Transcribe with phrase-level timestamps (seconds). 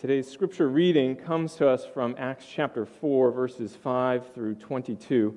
[0.00, 5.36] Today's scripture reading comes to us from Acts chapter 4, verses 5 through 22.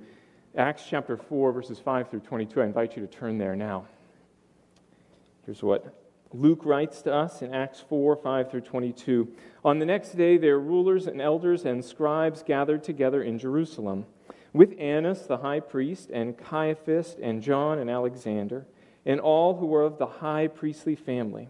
[0.56, 2.62] Acts chapter 4, verses 5 through 22.
[2.62, 3.88] I invite you to turn there now.
[5.46, 5.94] Here's what
[6.32, 9.28] Luke writes to us in Acts 4, 5 through 22.
[9.66, 14.06] On the next day, their rulers and elders and scribes gathered together in Jerusalem
[14.54, 18.66] with Annas the high priest, and Caiaphas, and John and Alexander,
[19.06, 21.50] and all who were of the high priestly family.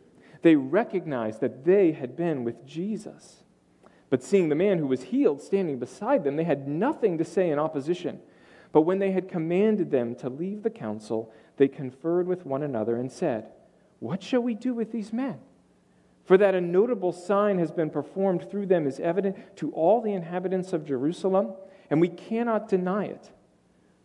[0.41, 3.43] They recognized that they had been with Jesus.
[4.09, 7.49] But seeing the man who was healed standing beside them, they had nothing to say
[7.49, 8.19] in opposition.
[8.71, 12.95] But when they had commanded them to leave the council, they conferred with one another
[12.95, 13.47] and said,
[13.99, 15.39] What shall we do with these men?
[16.25, 20.13] For that a notable sign has been performed through them is evident to all the
[20.13, 21.53] inhabitants of Jerusalem
[21.89, 23.29] and we cannot deny it.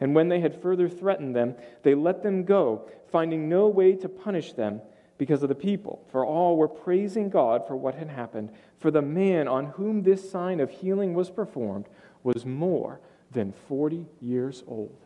[0.00, 4.08] And when they had further threatened them, they let them go, finding no way to
[4.08, 4.80] punish them
[5.18, 6.04] because of the people.
[6.10, 8.50] For all were praising God for what had happened.
[8.78, 11.86] For the man on whom this sign of healing was performed
[12.22, 14.96] was more than 40 years old.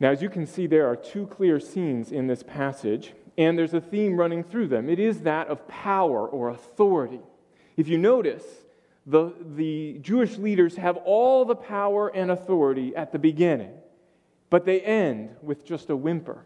[0.00, 3.74] Now, as you can see, there are two clear scenes in this passage, and there's
[3.74, 4.88] a theme running through them.
[4.88, 7.20] It is that of power or authority.
[7.76, 8.44] If you notice,
[9.08, 13.72] the, the Jewish leaders have all the power and authority at the beginning,
[14.50, 16.44] but they end with just a whimper.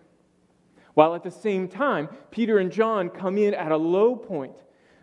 [0.95, 4.55] While at the same time, Peter and John come in at a low point.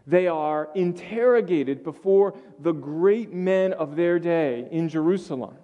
[0.08, 5.56] They are interrogated before the great men of their day in Jerusalem.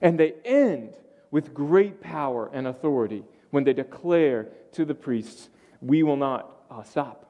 [0.00, 0.94] And they end
[1.30, 5.50] with great power and authority when they declare to the priests,
[5.82, 7.26] We will not uh, stop.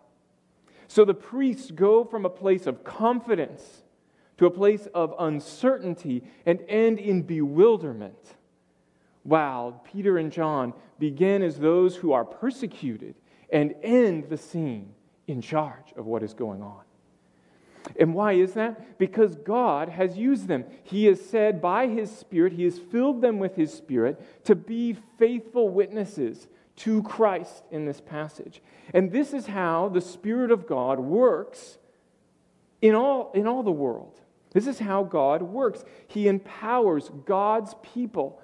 [0.86, 3.82] So the priests go from a place of confidence
[4.38, 8.36] to a place of uncertainty and end in bewilderment.
[9.24, 13.14] While Peter and John begin as those who are persecuted
[13.50, 14.94] and end the scene
[15.26, 16.80] in charge of what is going on.
[17.98, 18.98] And why is that?
[18.98, 20.64] Because God has used them.
[20.82, 24.96] He has said by His Spirit, He has filled them with His Spirit to be
[25.18, 28.62] faithful witnesses to Christ in this passage.
[28.94, 31.78] And this is how the Spirit of God works
[32.80, 34.20] in all, in all the world.
[34.58, 35.84] This is how God works.
[36.08, 38.42] He empowers God's people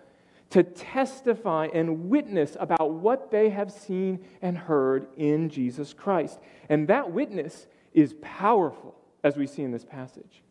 [0.50, 6.38] to testify and witness about what they have seen and heard in Jesus Christ.
[6.68, 8.94] And that witness is powerful,
[9.24, 10.44] as we see in this passage.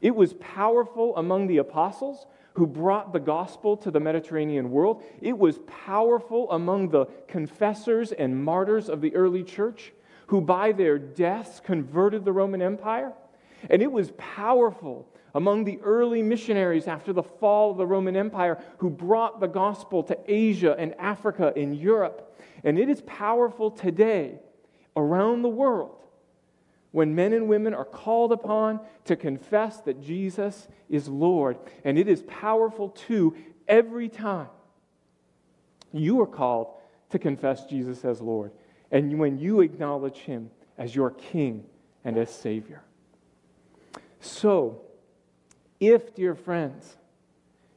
[0.00, 5.02] It was powerful among the apostles who brought the gospel to the Mediterranean world.
[5.20, 9.92] It was powerful among the confessors and martyrs of the early church
[10.28, 13.12] who, by their deaths, converted the Roman Empire.
[13.70, 18.62] And it was powerful among the early missionaries after the fall of the Roman Empire
[18.78, 22.36] who brought the gospel to Asia and Africa and Europe.
[22.62, 24.38] And it is powerful today
[24.96, 25.96] around the world
[26.92, 31.58] when men and women are called upon to confess that Jesus is Lord.
[31.82, 33.34] And it is powerful too
[33.66, 34.48] every time
[35.92, 36.68] you are called
[37.10, 38.52] to confess Jesus as Lord
[38.90, 41.64] and when you acknowledge Him as your King
[42.04, 42.82] and as Savior.
[44.24, 44.80] So,
[45.80, 46.96] if, dear friends,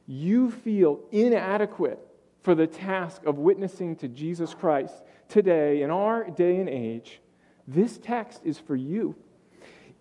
[0.06, 1.98] you feel inadequate
[2.40, 4.94] for the task of witnessing to Jesus Christ
[5.28, 7.20] today, in our day and age,
[7.66, 9.14] this text is for you.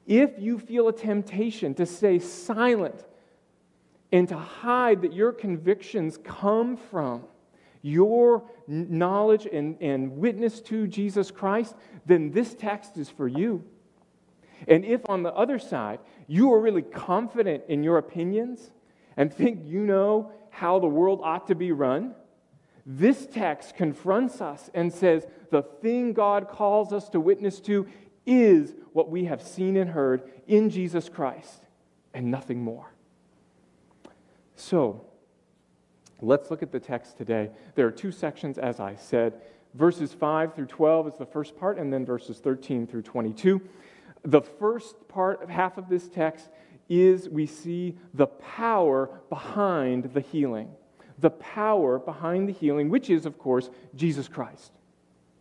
[0.05, 3.05] If you feel a temptation to stay silent
[4.13, 7.25] and to hide that your convictions come from
[7.81, 13.65] your knowledge and, and witness to Jesus Christ, then this text is for you.
[14.68, 18.71] And if on the other side, you are really confident in your opinions
[19.15, 22.15] and think you know how the world ought to be run,
[22.86, 27.88] this text confronts us and says the thing God calls us to witness to
[28.25, 31.65] is what we have seen and heard in Jesus Christ
[32.13, 32.92] and nothing more.
[34.56, 35.06] So,
[36.21, 37.51] let's look at the text today.
[37.75, 39.42] There are two sections, as I said.
[39.74, 43.62] Verses 5 through 12 is the first part, and then verses 13 through 22.
[44.23, 46.49] The first part, half of this text,
[46.89, 50.69] is we see the power behind the healing.
[51.19, 54.71] The power behind the healing, which is, of course, Jesus Christ.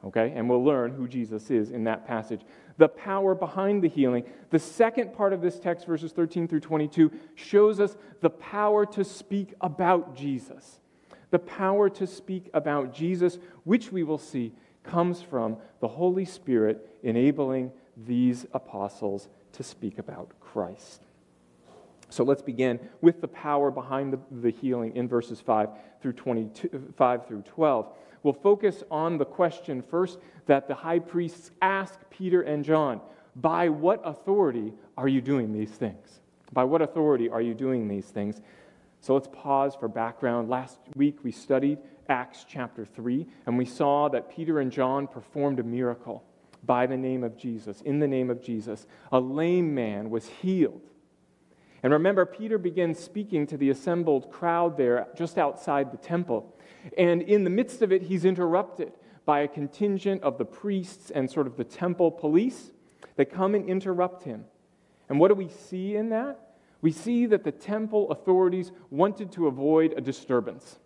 [0.04, 0.32] Okay?
[0.34, 2.40] And we'll learn who Jesus is in that passage.
[2.78, 4.24] The power behind the healing.
[4.50, 9.04] The second part of this text, verses 13 through 22, shows us the power to
[9.04, 10.78] speak about Jesus.
[11.30, 14.52] The power to speak about Jesus, which we will see
[14.82, 21.02] comes from the Holy Spirit enabling these apostles to speak about Christ.
[22.08, 25.70] So let's begin with the power behind the, the healing in verses 5
[26.00, 27.88] through 22, 5 through 12.
[28.22, 33.00] We'll focus on the question first that the high priests ask Peter and John
[33.34, 36.20] By what authority are you doing these things?
[36.52, 38.40] By what authority are you doing these things?
[39.00, 40.48] So let's pause for background.
[40.48, 41.78] Last week we studied
[42.08, 46.24] Acts chapter 3, and we saw that Peter and John performed a miracle
[46.66, 47.80] by the name of Jesus.
[47.82, 50.82] In the name of Jesus, a lame man was healed.
[51.82, 56.56] And remember, Peter begins speaking to the assembled crowd there just outside the temple.
[56.98, 58.92] And in the midst of it, he's interrupted
[59.24, 62.70] by a contingent of the priests and sort of the temple police
[63.16, 64.44] that come and interrupt him.
[65.08, 66.56] And what do we see in that?
[66.80, 70.78] We see that the temple authorities wanted to avoid a disturbance.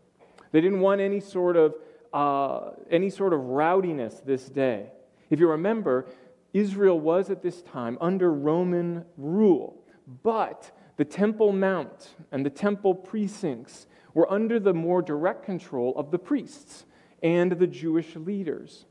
[0.52, 1.74] They didn't want any sort of,
[2.12, 4.90] uh, any sort of rowdiness this day.
[5.30, 6.06] If you remember,
[6.52, 9.82] Israel was at this time under Roman rule,
[10.22, 16.10] but the Temple Mount and the temple precincts were under the more direct control of
[16.10, 16.84] the priests
[17.22, 18.86] and the Jewish leaders.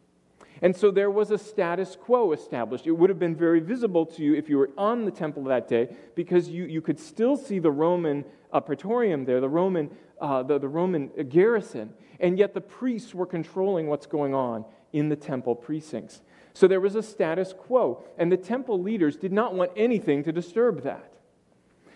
[0.62, 2.86] And so there was a status quo established.
[2.86, 5.68] It would have been very visible to you if you were on the temple that
[5.68, 9.90] day because you, you could still see the Roman uh, praetorium there, the Roman,
[10.20, 15.10] uh, the, the Roman garrison, and yet the priests were controlling what's going on in
[15.10, 16.22] the temple precincts.
[16.54, 20.32] So there was a status quo, and the temple leaders did not want anything to
[20.32, 21.14] disturb that.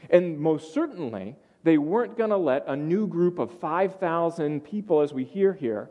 [0.09, 5.13] And most certainly, they weren't going to let a new group of 5,000 people, as
[5.13, 5.89] we hear here,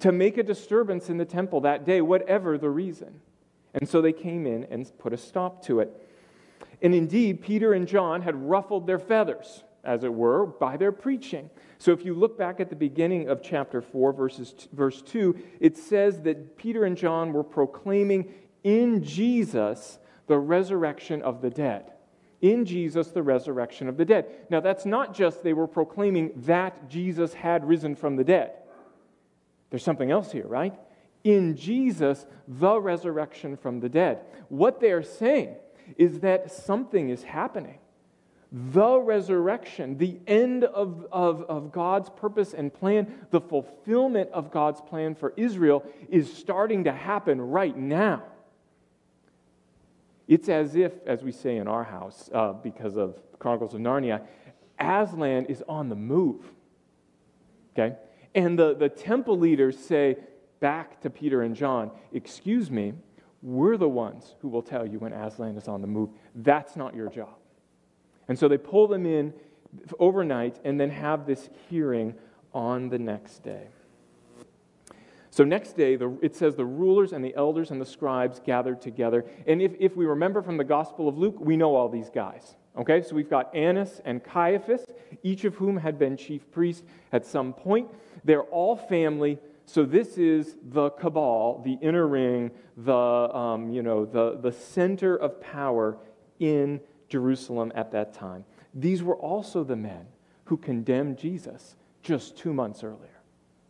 [0.00, 3.20] to make a disturbance in the temple that day, whatever the reason.
[3.74, 5.90] And so they came in and put a stop to it.
[6.80, 11.50] And indeed, Peter and John had ruffled their feathers, as it were, by their preaching.
[11.78, 15.76] So if you look back at the beginning of chapter 4, verses, verse 2, it
[15.76, 18.32] says that Peter and John were proclaiming
[18.62, 21.90] in Jesus the resurrection of the dead
[22.44, 24.26] in Jesus the resurrection of the dead.
[24.50, 28.52] Now, that's not just they were proclaiming that Jesus had risen from the dead.
[29.70, 30.74] There's something else here, right?
[31.24, 34.20] In Jesus, the resurrection from the dead.
[34.50, 35.56] What they are saying
[35.96, 37.78] is that something is happening.
[38.56, 44.80] The resurrection, the end of, of, of God's purpose and plan, the fulfillment of God's
[44.80, 48.22] plan for Israel is starting to happen right now.
[50.28, 54.22] It's as if, as we say in our house, uh, because of Chronicles of Narnia,
[54.78, 56.44] Aslan is on the move.
[57.76, 57.96] Okay?
[58.36, 60.16] And the, the temple leaders say
[60.60, 62.92] back to Peter and John, Excuse me,
[63.42, 66.10] we're the ones who will tell you when Aslan is on the move.
[66.36, 67.34] That's not your job.
[68.28, 69.32] And so they pull them in
[69.98, 72.14] overnight and then have this hearing
[72.52, 73.68] on the next day.
[75.30, 78.80] So, next day, the, it says the rulers and the elders and the scribes gathered
[78.80, 79.24] together.
[79.48, 82.54] And if, if we remember from the Gospel of Luke, we know all these guys.
[82.76, 84.84] Okay, so we've got Annas and Caiaphas,
[85.24, 87.88] each of whom had been chief priest at some point.
[88.22, 89.40] They're all family.
[89.66, 95.16] So this is the cabal, the inner ring, the, um, you know, the, the center
[95.16, 95.96] of power
[96.38, 96.80] in
[97.14, 98.44] Jerusalem at that time.
[98.74, 100.06] These were also the men
[100.46, 103.20] who condemned Jesus just two months earlier.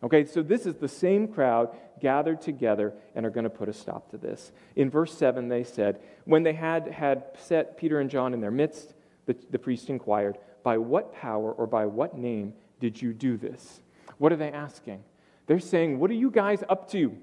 [0.03, 3.73] Okay, so this is the same crowd gathered together and are going to put a
[3.75, 4.51] stop to this.
[4.77, 8.51] In verse 7, they said, When they had, had set Peter and John in their
[8.51, 8.95] midst,
[9.27, 13.83] the, the priest inquired, By what power or by what name did you do this?
[14.17, 15.05] What are they asking?
[15.47, 17.15] They're saying, What are you guys up to?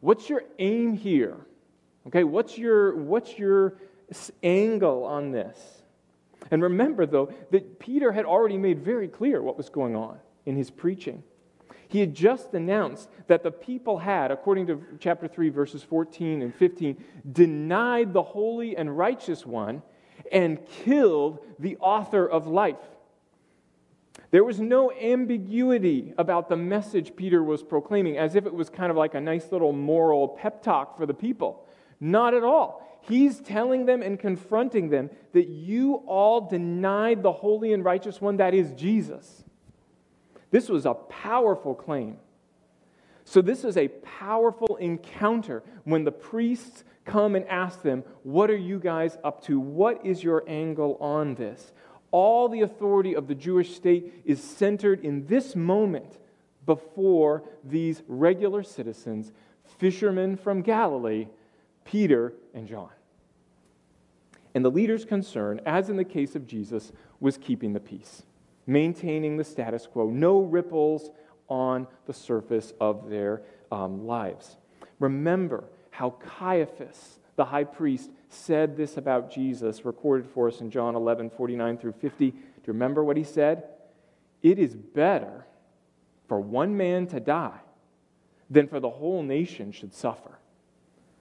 [0.00, 1.36] What's your aim here?
[2.06, 3.76] Okay, what's your, what's your
[4.42, 5.82] angle on this?
[6.50, 10.56] And remember, though, that Peter had already made very clear what was going on in
[10.56, 11.22] his preaching.
[11.88, 16.54] He had just announced that the people had, according to chapter 3, verses 14 and
[16.54, 19.82] 15, denied the holy and righteous one
[20.32, 22.76] and killed the author of life.
[24.30, 28.90] There was no ambiguity about the message Peter was proclaiming, as if it was kind
[28.90, 31.64] of like a nice little moral pep talk for the people.
[32.00, 32.85] Not at all.
[33.08, 38.38] He's telling them and confronting them that you all denied the holy and righteous one,
[38.38, 39.44] that is Jesus.
[40.50, 42.18] This was a powerful claim.
[43.24, 48.56] So, this is a powerful encounter when the priests come and ask them, What are
[48.56, 49.58] you guys up to?
[49.58, 51.72] What is your angle on this?
[52.12, 56.18] All the authority of the Jewish state is centered in this moment
[56.64, 59.32] before these regular citizens,
[59.78, 61.28] fishermen from Galilee,
[61.86, 62.90] Peter and John.
[64.54, 68.22] And the leader's concern, as in the case of Jesus, was keeping the peace,
[68.66, 71.10] maintaining the status quo, no ripples
[71.48, 74.56] on the surface of their um, lives.
[74.98, 80.96] Remember how Caiaphas, the high priest, said this about Jesus, recorded for us in John
[80.96, 82.30] 11, 49 through 50.
[82.30, 83.64] Do you remember what he said?
[84.42, 85.46] It is better
[86.28, 87.60] for one man to die
[88.50, 90.38] than for the whole nation should suffer.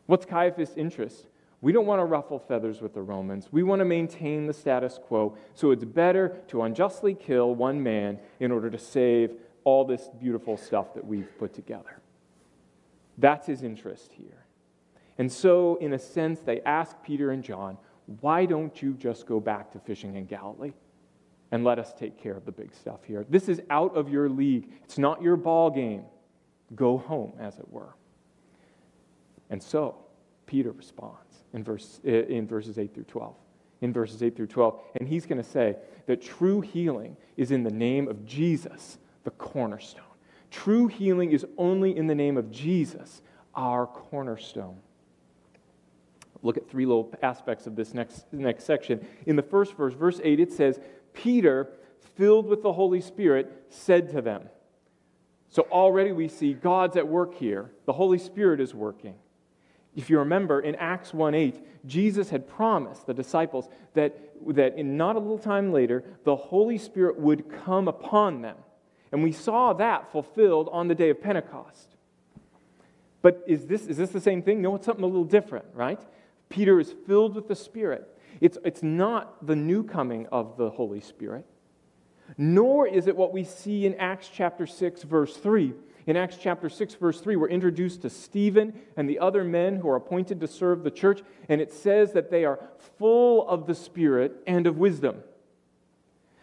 [0.06, 1.28] What's Caiaphas' interest?
[1.62, 3.48] We don't want to ruffle feathers with the Romans.
[3.52, 5.38] We want to maintain the status quo.
[5.56, 9.32] So it's better to unjustly kill one man in order to save
[9.64, 12.02] all this beautiful stuff that we've put together.
[13.18, 14.46] That's his interest here.
[15.18, 17.78] And so, in a sense, they ask Peter and John,
[18.22, 20.74] why don't you just go back to fishing in Galilee
[21.52, 23.26] and let us take care of the big stuff here?
[23.30, 26.04] This is out of your league, it's not your ball game.
[26.76, 27.96] Go home, as it were.
[29.56, 29.96] And so,
[30.48, 33.34] Peter responds in, verse, eh, in verses 8 through 12.
[33.80, 34.82] In verses 8 through 12.
[35.00, 39.32] And he's going to say that true healing is in the name of Jesus, the
[39.32, 40.04] cornerstone.
[40.52, 43.22] True healing is only in the name of Jesus,
[43.56, 44.76] our cornerstone.
[46.44, 49.08] Look at three little aspects of this next, next section.
[49.26, 50.82] In the first verse, verse 8, it says,
[51.14, 51.70] Peter,
[52.18, 54.50] filled with the Holy Spirit, said to them.
[55.48, 57.72] So already we see God's at work here.
[57.86, 59.16] The Holy Spirit is working.
[59.96, 64.16] If you remember, in Acts 1 8, Jesus had promised the disciples that,
[64.48, 68.58] that in not a little time later, the Holy Spirit would come upon them.
[69.12, 71.96] And we saw that fulfilled on the day of Pentecost.
[73.22, 74.62] But is this, is this the same thing?
[74.62, 76.02] No, it's something a little different, right?
[76.50, 78.16] Peter is filled with the Spirit.
[78.42, 81.46] It's, it's not the new coming of the Holy Spirit,
[82.38, 85.74] nor is it what we see in Acts chapter 6, verse 3,
[86.08, 89.90] in Acts chapter 6, verse 3, we're introduced to Stephen and the other men who
[89.90, 92.60] are appointed to serve the church, and it says that they are
[93.00, 95.24] full of the Spirit and of wisdom.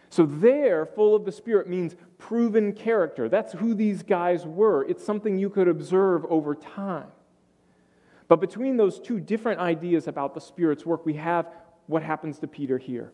[0.09, 3.29] So, there, full of the Spirit means proven character.
[3.29, 4.83] That's who these guys were.
[4.85, 7.07] It's something you could observe over time.
[8.27, 11.47] But between those two different ideas about the Spirit's work, we have
[11.87, 13.11] what happens to Peter here.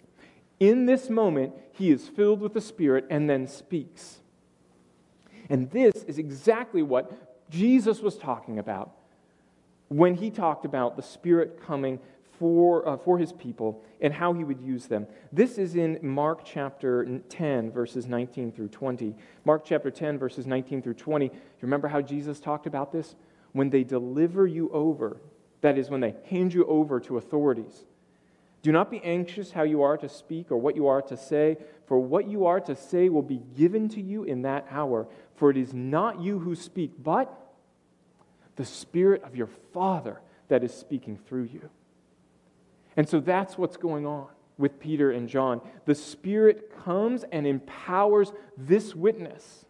[0.59, 4.19] In this moment, he is filled with the Spirit and then speaks.
[5.49, 7.11] And this is exactly what
[7.49, 8.91] Jesus was talking about
[9.87, 11.99] when he talked about the Spirit coming
[12.37, 15.07] for, uh, for his people and how he would use them.
[15.31, 19.15] This is in Mark chapter 10, verses 19 through 20.
[19.43, 21.25] Mark chapter 10, verses 19 through 20.
[21.25, 23.15] You remember how Jesus talked about this?
[23.51, 25.17] When they deliver you over,
[25.61, 27.83] that is, when they hand you over to authorities
[28.61, 31.57] do not be anxious how you are to speak or what you are to say,
[31.85, 35.07] for what you are to say will be given to you in that hour.
[35.35, 37.33] For it is not you who speak, but
[38.57, 41.69] the Spirit of your Father that is speaking through you.
[42.97, 45.61] And so that's what's going on with Peter and John.
[45.85, 49.65] The Spirit comes and empowers this witness.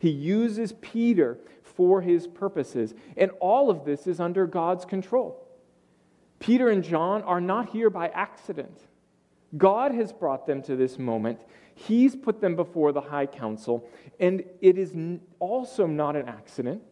[0.00, 2.94] He uses Peter for his purposes.
[3.16, 5.43] And all of this is under God's control.
[6.44, 8.78] Peter and John are not here by accident.
[9.56, 11.40] God has brought them to this moment.
[11.74, 13.88] He's put them before the high council,
[14.20, 14.92] and it is
[15.38, 16.82] also not an accident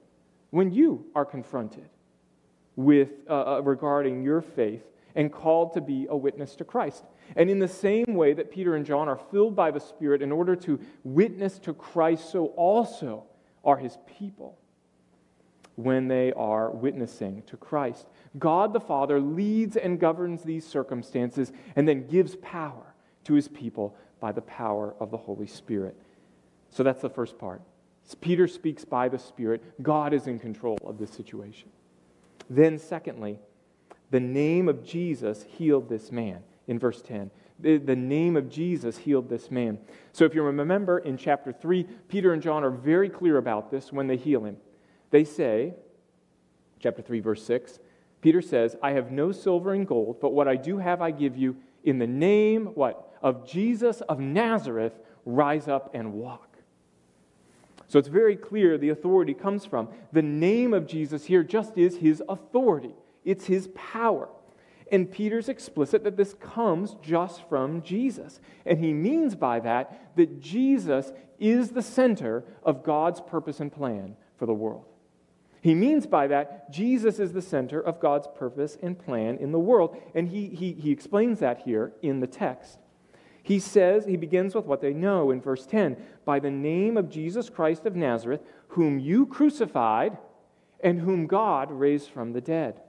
[0.52, 1.86] when you are confronted
[2.76, 4.84] with uh, uh, regarding your faith
[5.16, 7.04] and called to be a witness to Christ.
[7.36, 10.32] And in the same way that Peter and John are filled by the Spirit in
[10.32, 13.24] order to witness to Christ, so also
[13.66, 14.61] are his people
[15.76, 18.06] when they are witnessing to Christ.
[18.38, 23.96] God the Father leads and governs these circumstances and then gives power to his people
[24.20, 25.96] by the power of the Holy Spirit.
[26.70, 27.62] So that's the first part.
[28.20, 29.62] Peter speaks by the Spirit.
[29.82, 31.70] God is in control of this situation.
[32.50, 33.38] Then, secondly,
[34.10, 37.30] the name of Jesus healed this man in verse 10.
[37.60, 39.78] The, name of Jesus healed this man.
[40.12, 43.92] So if you remember in chapter 3, Peter and John are very clear about this
[43.92, 44.56] when they heal him.
[45.12, 45.74] They say,
[46.80, 47.78] chapter 3, verse 6,
[48.22, 51.36] Peter says, I have no silver and gold, but what I do have I give
[51.36, 53.12] you in the name, what?
[53.22, 56.56] Of Jesus of Nazareth, rise up and walk.
[57.88, 59.88] So it's very clear the authority comes from.
[60.12, 64.28] The name of Jesus here just is his authority, it's his power.
[64.90, 68.40] And Peter's explicit that this comes just from Jesus.
[68.66, 74.16] And he means by that that Jesus is the center of God's purpose and plan
[74.36, 74.84] for the world.
[75.62, 79.60] He means by that Jesus is the center of God's purpose and plan in the
[79.60, 79.96] world.
[80.12, 82.78] And he, he, he explains that here in the text.
[83.44, 87.08] He says, he begins with what they know in verse 10 by the name of
[87.08, 90.18] Jesus Christ of Nazareth, whom you crucified
[90.80, 92.80] and whom God raised from the dead.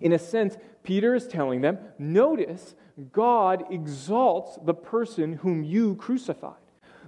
[0.00, 2.76] In a sense, Peter is telling them notice,
[3.12, 6.54] God exalts the person whom you crucified.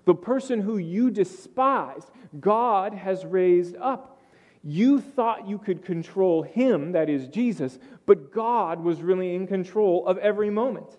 [0.09, 2.09] The person who you despised,
[2.41, 4.23] God has raised up.
[4.65, 10.07] You thought you could control him, that is Jesus, but God was really in control
[10.07, 10.97] of every moment.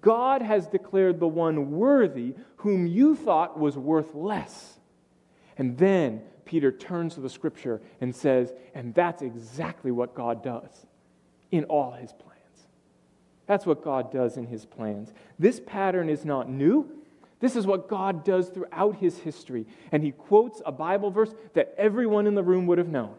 [0.00, 4.78] God has declared the one worthy whom you thought was worth less.
[5.58, 10.86] And then Peter turns to the scripture and says, and that's exactly what God does
[11.50, 12.68] in all his plans.
[13.46, 15.12] That's what God does in his plans.
[15.38, 16.96] This pattern is not new.
[17.40, 19.66] This is what God does throughout his history.
[19.90, 23.14] And he quotes a Bible verse that everyone in the room would have known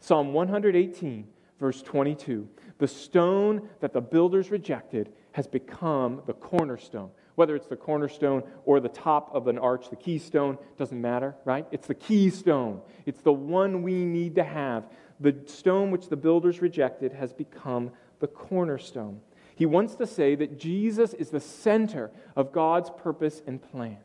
[0.00, 1.28] Psalm 118,
[1.60, 2.48] verse 22.
[2.78, 7.10] The stone that the builders rejected has become the cornerstone.
[7.34, 11.66] Whether it's the cornerstone or the top of an arch, the keystone, doesn't matter, right?
[11.70, 12.82] It's the keystone.
[13.06, 14.88] It's the one we need to have.
[15.20, 19.20] The stone which the builders rejected has become the cornerstone.
[19.62, 23.98] He wants to say that Jesus is the center of God's purpose and plan.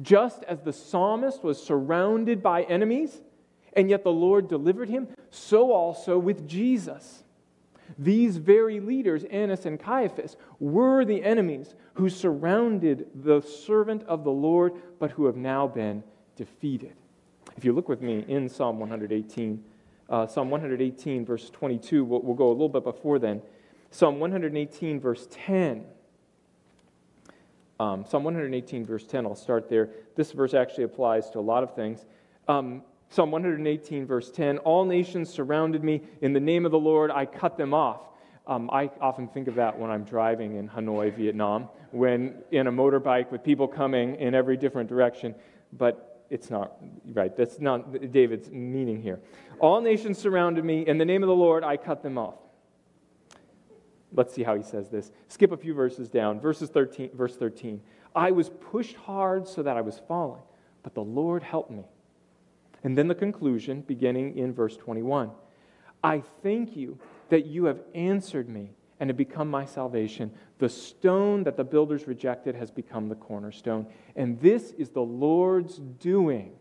[0.00, 3.20] Just as the psalmist was surrounded by enemies,
[3.72, 7.24] and yet the Lord delivered him, so also with Jesus.
[7.98, 14.30] These very leaders, Annas and Caiaphas, were the enemies who surrounded the servant of the
[14.30, 16.04] Lord, but who have now been
[16.36, 16.92] defeated.
[17.56, 19.64] If you look with me in Psalm 118,
[20.08, 23.42] uh, Psalm 118, verse 22, we'll, we'll go a little bit before then.
[23.90, 25.84] Psalm 118, verse 10.
[27.80, 29.90] Um, Psalm 118, verse 10, I'll start there.
[30.14, 32.04] This verse actually applies to a lot of things.
[32.46, 36.02] Um, Psalm 118, verse 10 All nations surrounded me.
[36.20, 38.00] In the name of the Lord, I cut them off.
[38.46, 42.72] Um, I often think of that when I'm driving in Hanoi, Vietnam, when in a
[42.72, 45.34] motorbike with people coming in every different direction.
[45.72, 46.76] But it's not
[47.12, 47.36] right.
[47.36, 49.20] That's not David's meaning here.
[49.58, 50.86] All nations surrounded me.
[50.86, 52.36] In the name of the Lord, I cut them off.
[54.12, 55.12] Let's see how he says this.
[55.28, 56.40] Skip a few verses down.
[56.40, 57.80] Verses 13, verse 13.
[58.14, 60.42] I was pushed hard so that I was falling,
[60.82, 61.84] but the Lord helped me.
[62.82, 65.30] And then the conclusion, beginning in verse 21
[66.02, 70.32] I thank you that you have answered me and have become my salvation.
[70.58, 73.86] The stone that the builders rejected has become the cornerstone.
[74.16, 76.52] And this is the Lord's doing.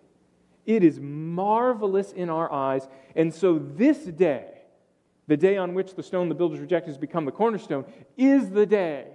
[0.66, 2.88] It is marvelous in our eyes.
[3.16, 4.59] And so this day,
[5.30, 7.86] the day on which the stone the builders rejected has become the cornerstone,
[8.18, 9.06] is the day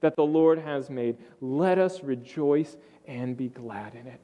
[0.00, 1.16] that the Lord has made.
[1.40, 2.76] Let us rejoice
[3.08, 4.20] and be glad in it.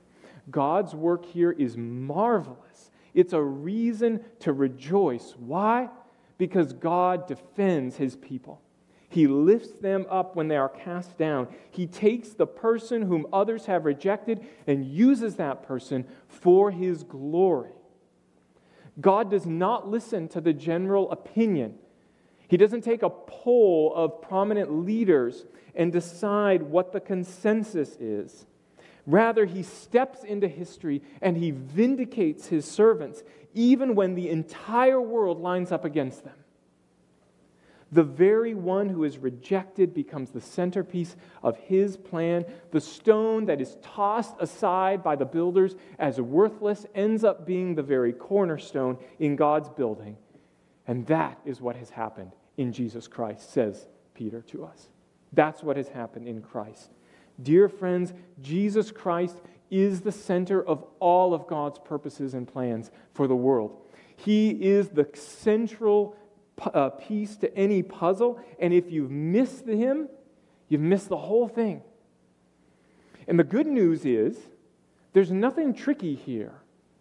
[0.51, 2.91] God's work here is marvelous.
[3.15, 5.35] It's a reason to rejoice.
[5.39, 5.89] Why?
[6.37, 8.61] Because God defends his people.
[9.09, 11.49] He lifts them up when they are cast down.
[11.71, 17.73] He takes the person whom others have rejected and uses that person for his glory.
[19.01, 21.75] God does not listen to the general opinion.
[22.49, 28.47] He doesn't take a poll of prominent leaders and decide what the consensus is.
[29.07, 33.23] Rather, he steps into history and he vindicates his servants,
[33.55, 36.35] even when the entire world lines up against them.
[37.93, 42.45] The very one who is rejected becomes the centerpiece of his plan.
[42.71, 47.83] The stone that is tossed aside by the builders as worthless ends up being the
[47.83, 50.17] very cornerstone in God's building.
[50.87, 54.89] And that is what has happened in Jesus Christ, says Peter to us.
[55.33, 56.91] That's what has happened in Christ.
[57.43, 63.27] Dear friends, Jesus Christ is the center of all of God's purposes and plans for
[63.27, 63.81] the world.
[64.17, 66.17] He is the central
[66.67, 70.09] uh, piece to any puzzle, and if you've missed him,
[70.69, 71.83] you've missed the whole thing.
[73.27, 74.37] And the good news is,
[75.13, 76.55] there's nothing tricky here,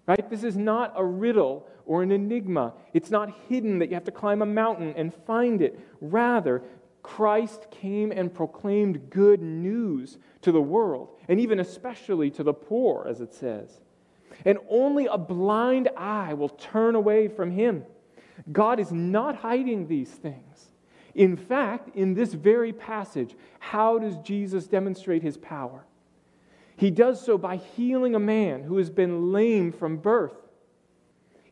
[0.08, 0.30] right?
[0.30, 2.74] This is not a riddle or an enigma.
[2.94, 5.80] It's not hidden that you have to climb a mountain and find it.
[6.02, 6.62] Rather,
[7.02, 13.06] Christ came and proclaimed good news to the world, and even especially to the poor,
[13.08, 13.82] as it says.
[14.46, 17.86] And only a blind eye will turn away from him.
[18.52, 20.68] God is not hiding these things.
[21.16, 25.86] In fact, in this very passage, how does Jesus demonstrate his power?
[26.76, 30.38] He does so by healing a man who has been lame from birth.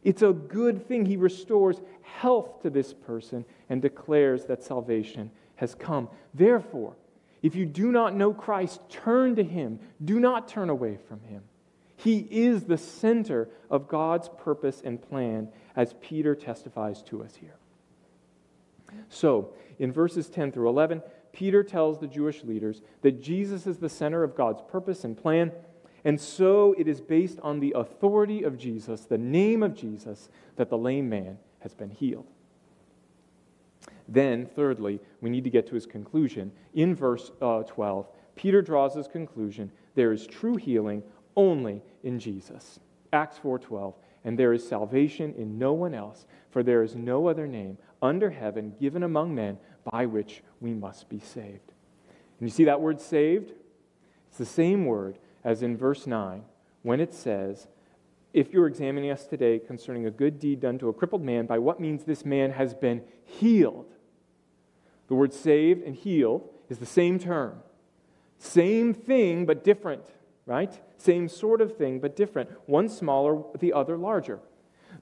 [0.03, 1.05] It's a good thing.
[1.05, 6.07] He restores health to this person and declares that salvation has come.
[6.33, 6.95] Therefore,
[7.41, 9.79] if you do not know Christ, turn to him.
[10.05, 11.43] Do not turn away from him.
[11.97, 17.55] He is the center of God's purpose and plan, as Peter testifies to us here.
[19.09, 21.01] So, in verses 10 through 11,
[21.33, 25.51] Peter tells the Jewish leaders that Jesus is the center of God's purpose and plan,
[26.05, 30.69] and so it is based on the authority of Jesus, the name of Jesus, that
[30.69, 32.27] the lame man has been healed.
[34.07, 36.51] Then, thirdly, we need to get to his conclusion.
[36.75, 41.01] In verse uh, 12, Peter draws his conclusion there is true healing
[41.37, 42.81] only in Jesus.
[43.13, 43.93] Acts 4:12,
[44.25, 48.31] and there is salvation in no one else, for there is no other name under
[48.31, 49.57] heaven given among men
[49.89, 51.71] by which we must be saved.
[52.39, 53.53] And you see that word saved?
[54.27, 56.43] It's the same word as in verse 9
[56.83, 57.67] when it says,
[58.33, 61.57] if you're examining us today concerning a good deed done to a crippled man, by
[61.57, 63.93] what means this man has been healed.
[65.07, 67.59] The word saved and healed is the same term.
[68.37, 70.03] Same thing, but different,
[70.45, 70.79] right?
[70.97, 72.49] Same sort of thing, but different.
[72.65, 74.39] One smaller, the other larger.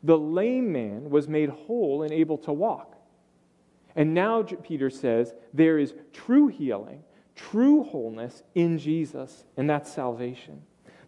[0.03, 2.95] The lame man was made whole and able to walk.
[3.95, 7.03] And now Peter says there is true healing,
[7.35, 10.61] true wholeness in Jesus, and that's salvation.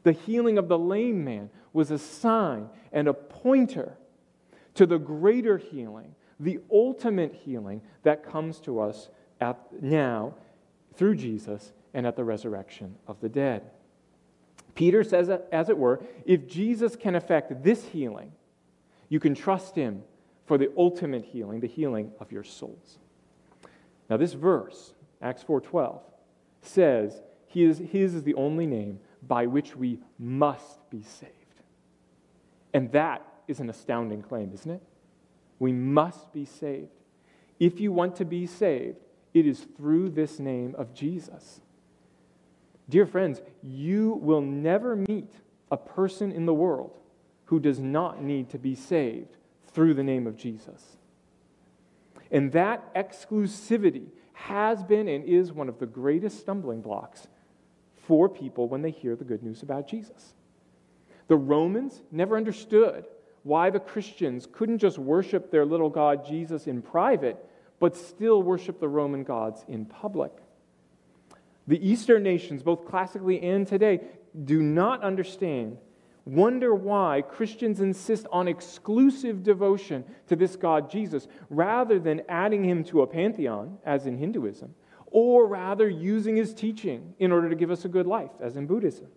[0.03, 3.97] The healing of the lame man was a sign and a pointer
[4.75, 9.09] to the greater healing, the ultimate healing that comes to us
[9.41, 10.33] at, now
[10.95, 13.63] through Jesus and at the resurrection of the dead.
[14.77, 18.31] Peter says, as it were, if Jesus can effect this healing,
[19.09, 20.03] you can trust him
[20.45, 22.99] for the ultimate healing, the healing of your souls.
[24.07, 25.99] Now, this verse, Acts 4:12,
[26.61, 31.33] says his, his is the only name by which we must be saved.
[32.71, 34.83] And that is an astounding claim, isn't it?
[35.57, 36.91] We must be saved.
[37.59, 38.97] If you want to be saved,
[39.33, 41.61] it is through this name of Jesus.
[42.89, 45.31] Dear friends, you will never meet
[45.71, 46.91] a person in the world
[47.45, 49.35] who does not need to be saved
[49.71, 50.97] through the name of Jesus.
[52.31, 57.27] And that exclusivity has been and is one of the greatest stumbling blocks
[57.95, 60.33] for people when they hear the good news about Jesus.
[61.27, 63.05] The Romans never understood
[63.43, 67.37] why the Christians couldn't just worship their little god Jesus in private,
[67.79, 70.31] but still worship the Roman gods in public.
[71.67, 74.01] The Eastern nations, both classically and today,
[74.45, 75.77] do not understand,
[76.25, 82.83] wonder why Christians insist on exclusive devotion to this God Jesus rather than adding him
[82.85, 84.75] to a pantheon, as in Hinduism,
[85.07, 88.67] or rather using his teaching in order to give us a good life, as in
[88.67, 89.07] Buddhism.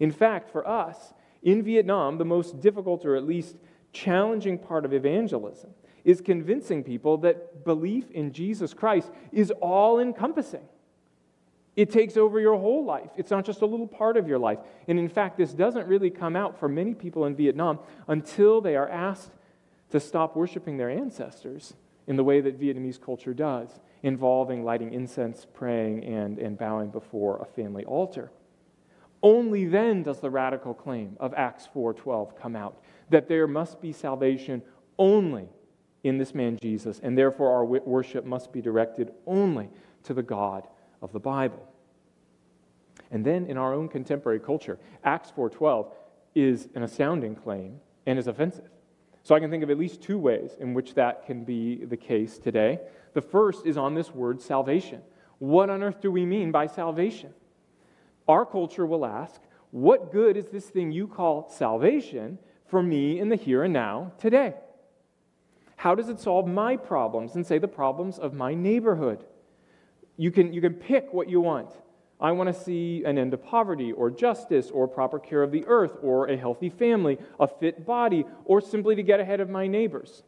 [0.00, 3.56] In fact, for us, in Vietnam, the most difficult or at least
[3.92, 5.70] challenging part of evangelism
[6.04, 10.66] is convincing people that belief in Jesus Christ is all encompassing.
[11.76, 13.10] It takes over your whole life.
[13.16, 14.58] It's not just a little part of your life.
[14.86, 18.76] And in fact, this doesn't really come out for many people in Vietnam until they
[18.76, 19.32] are asked
[19.90, 21.74] to stop worshiping their ancestors
[22.06, 27.38] in the way that Vietnamese culture does, involving lighting incense, praying, and, and bowing before
[27.38, 28.30] a family altar.
[29.22, 33.90] Only then does the radical claim of Acts 4:12 come out that there must be
[33.90, 34.62] salvation
[34.98, 35.48] only
[36.02, 39.70] in this man Jesus, and therefore our worship must be directed only
[40.02, 40.68] to the God
[41.04, 41.62] of the Bible.
[43.10, 45.92] And then in our own contemporary culture, Acts 4:12
[46.34, 48.70] is an astounding claim and is offensive.
[49.22, 51.96] So I can think of at least two ways in which that can be the
[51.96, 52.80] case today.
[53.12, 55.02] The first is on this word salvation.
[55.38, 57.32] What on earth do we mean by salvation?
[58.26, 59.40] Our culture will ask,
[59.70, 64.12] What good is this thing you call salvation for me in the here and now
[64.18, 64.54] today?
[65.76, 69.24] How does it solve my problems and say the problems of my neighborhood?
[70.16, 71.70] You can, you can pick what you want.
[72.20, 75.64] I want to see an end to poverty, or justice, or proper care of the
[75.66, 79.66] earth, or a healthy family, a fit body, or simply to get ahead of my
[79.66, 80.22] neighbors.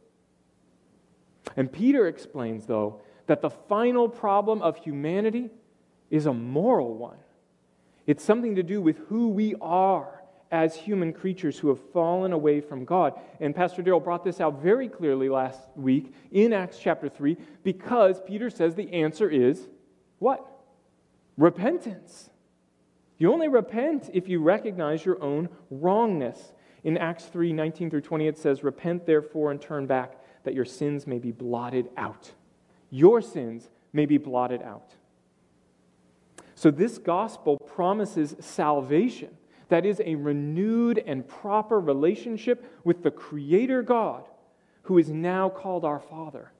[1.55, 5.49] And Peter explains, though, that the final problem of humanity
[6.09, 7.17] is a moral one.
[8.05, 12.61] It's something to do with who we are as human creatures who have fallen away
[12.61, 13.19] from God.
[13.39, 18.21] And Pastor Daryl brought this out very clearly last week in Acts chapter 3 because
[18.21, 19.67] Peter says the answer is
[20.19, 20.45] what?
[21.37, 22.29] Repentance.
[23.17, 26.53] You only repent if you recognize your own wrongness.
[26.83, 30.65] In Acts 3 19 through 20, it says, Repent therefore and turn back, that your
[30.65, 32.31] sins may be blotted out.
[32.89, 34.95] Your sins may be blotted out.
[36.55, 39.37] So, this gospel promises salvation.
[39.69, 44.23] That is a renewed and proper relationship with the Creator God,
[44.83, 46.51] who is now called our Father.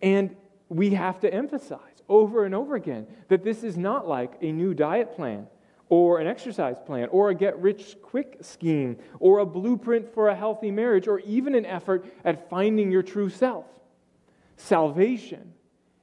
[0.00, 0.34] And
[0.68, 4.74] we have to emphasize over and over again that this is not like a new
[4.74, 5.46] diet plan
[5.88, 10.34] or an exercise plan, or a get rich quick scheme, or a blueprint for a
[10.34, 13.66] healthy marriage, or even an effort at finding your true self.
[14.56, 15.52] Salvation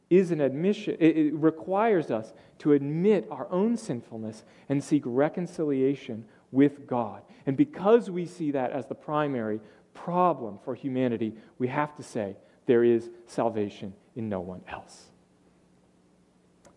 [0.10, 6.86] is an admission, it requires us to admit our own sinfulness and seek reconciliation with
[6.86, 7.24] God.
[7.46, 9.62] And because we see that as the primary
[9.94, 12.36] problem for humanity, we have to say
[12.66, 15.11] there is salvation in no one else.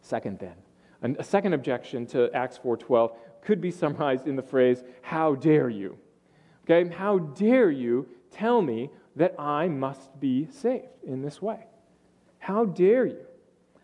[0.05, 5.35] Second, then, a second objection to Acts 4:12 could be summarized in the phrase, "How
[5.35, 5.99] dare you?"
[6.65, 11.69] Okay, how dare you tell me that I must be saved in this way?
[12.39, 13.25] How dare you?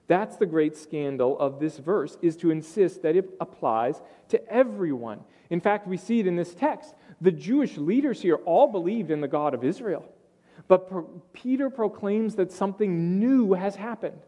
[0.08, 5.24] That's the great scandal of this verse is to insist that it applies to everyone.
[5.48, 6.94] In fact, we see it in this text.
[7.22, 10.04] The Jewish leaders here all believed in the God of Israel.
[10.68, 14.20] But Peter proclaims that something new has happened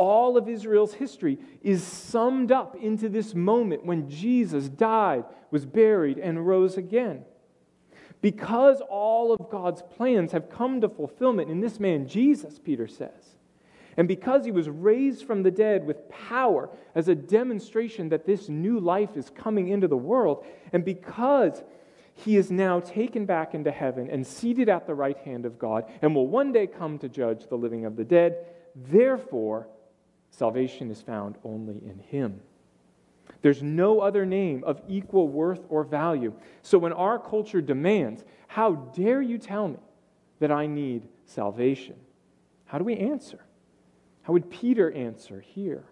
[0.00, 6.16] all of Israel's history is summed up into this moment when Jesus died, was buried,
[6.16, 7.22] and rose again.
[8.22, 13.36] Because all of God's plans have come to fulfillment in this man, Jesus, Peter says,
[13.98, 18.48] and because he was raised from the dead with power as a demonstration that this
[18.48, 21.62] new life is coming into the world, and because
[22.14, 25.84] he is now taken back into heaven and seated at the right hand of God
[26.00, 29.68] and will one day come to judge the living of the dead, therefore,
[30.30, 32.40] Salvation is found only in Him.
[33.42, 36.32] There's no other name of equal worth or value.
[36.62, 39.78] So when our culture demands, How dare you tell me
[40.40, 41.96] that I need salvation?
[42.66, 43.40] How do we answer?
[44.22, 45.84] How would Peter answer here?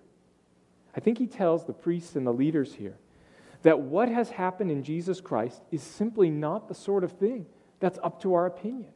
[0.96, 2.96] I think he tells the priests and the leaders here
[3.62, 7.46] that what has happened in Jesus Christ is simply not the sort of thing
[7.80, 8.92] that's up to our opinion.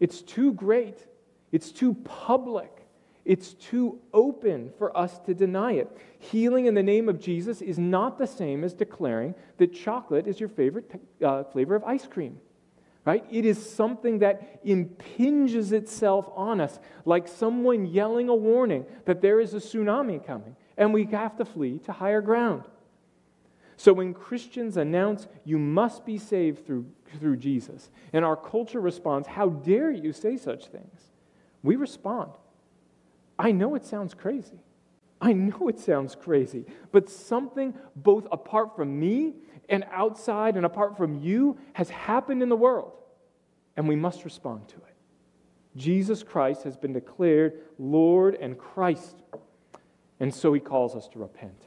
[0.00, 1.06] It's too great,
[1.52, 2.75] it's too public,
[3.26, 5.94] it's too open for us to deny it.
[6.18, 10.38] Healing in the name of Jesus is not the same as declaring that chocolate is
[10.38, 10.90] your favorite
[11.22, 12.38] uh, flavor of ice cream.
[13.04, 13.24] Right?
[13.30, 19.40] It is something that impinges itself on us, like someone yelling a warning that there
[19.40, 22.64] is a tsunami coming and we have to flee to higher ground.
[23.76, 26.86] So when Christians announce you must be saved through,
[27.18, 31.00] through Jesus, and our culture responds, How dare you say such things?
[31.62, 32.32] We respond,
[33.38, 34.60] I know it sounds crazy.
[35.20, 39.34] I know it sounds crazy, but something both apart from me
[39.68, 42.92] and outside and apart from you has happened in the world,
[43.76, 44.94] and we must respond to it.
[45.74, 49.16] Jesus Christ has been declared Lord and Christ,
[50.20, 51.66] and so he calls us to repent.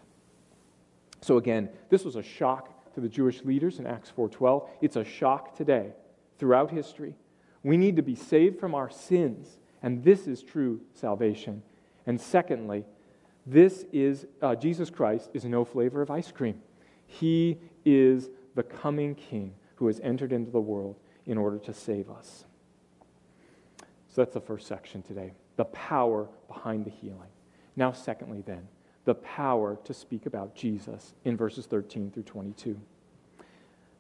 [1.22, 4.68] So again, this was a shock to the Jewish leaders in Acts 4:12.
[4.82, 5.94] It's a shock today
[6.38, 7.16] throughout history.
[7.64, 11.64] We need to be saved from our sins and this is true salvation.
[12.06, 12.86] And secondly,
[13.46, 16.62] this is uh, Jesus Christ is no flavor of ice cream.
[17.08, 22.10] He is the coming King who has entered into the world in order to save
[22.10, 22.46] us.
[24.10, 27.30] So that's the first section today the power behind the healing.
[27.76, 28.68] Now, secondly, then,
[29.06, 32.80] the power to speak about Jesus in verses 13 through 22.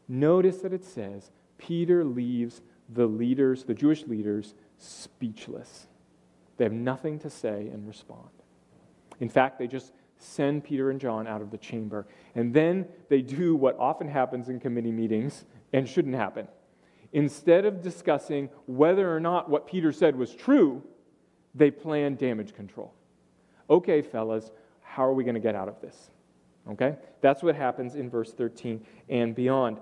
[0.07, 5.87] Notice that it says Peter leaves the leaders, the Jewish leaders, speechless.
[6.57, 8.29] They have nothing to say and respond.
[9.19, 12.07] In fact, they just send Peter and John out of the chamber.
[12.35, 16.47] And then they do what often happens in committee meetings and shouldn't happen.
[17.13, 20.83] Instead of discussing whether or not what Peter said was true,
[21.55, 22.93] they plan damage control.
[23.69, 26.11] Okay, fellas, how are we going to get out of this?
[26.69, 26.95] Okay?
[27.21, 29.77] That's what happens in verse 13 and beyond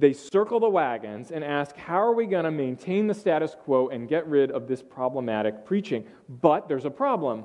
[0.00, 3.88] they circle the wagons and ask, How are we going to maintain the status quo
[3.88, 6.04] and get rid of this problematic preaching?
[6.28, 7.44] But there's a problem.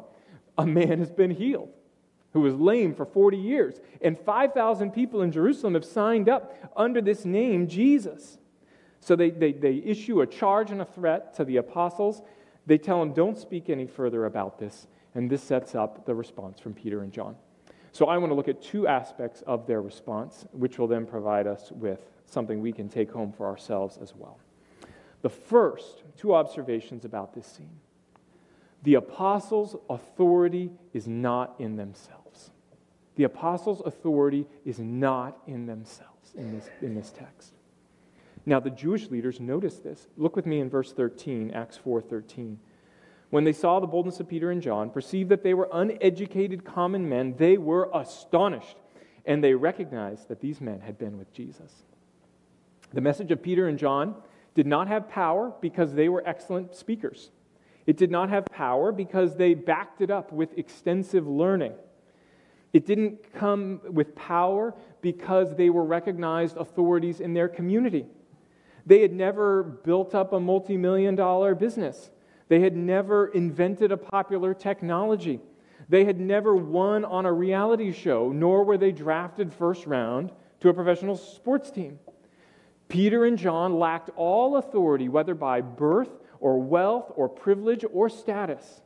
[0.58, 1.70] A man has been healed
[2.36, 7.00] who was lame for 40 years, and 5,000 people in Jerusalem have signed up under
[7.00, 8.38] this name, Jesus.
[9.00, 12.22] So they, they, they issue a charge and a threat to the apostles.
[12.66, 14.88] They tell them, Don't speak any further about this.
[15.14, 17.38] And this sets up the response from Peter and John.
[17.94, 21.48] So I want to look at two aspects of their response, which will then provide
[21.48, 24.40] us with something we can take home for ourselves as well.
[25.22, 27.80] The first, two observations about this scene.
[28.84, 32.52] The apostles' authority is not in themselves.
[33.16, 37.54] The apostles' authority is not in themselves in this, in this text.
[38.46, 40.08] Now, the Jewish leaders notice this.
[40.18, 42.60] Look with me in verse 13, Acts 4 13.
[43.32, 47.10] When they saw the boldness of Peter and John, perceived that they were uneducated common
[47.10, 48.78] men, they were astonished,
[49.26, 51.84] and they recognized that these men had been with Jesus.
[52.94, 54.16] The message of Peter and John
[54.54, 57.32] did not have power because they were excellent speakers.
[57.86, 61.74] It did not have power because they backed it up with extensive learning.
[62.74, 68.06] It didn't come with power because they were recognized authorities in their community.
[68.86, 72.12] They had never built up a multi million dollar business.
[72.48, 75.40] They had never invented a popular technology.
[75.90, 80.70] They had never won on a reality show, nor were they drafted first round to
[80.70, 82.00] a professional sports team.
[82.88, 88.82] Peter and John lacked all authority, whether by birth or wealth or privilege or status.